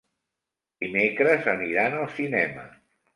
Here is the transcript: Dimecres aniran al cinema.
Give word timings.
Dimecres 0.83 1.49
aniran 1.53 1.99
al 1.99 2.09
cinema. 2.21 2.65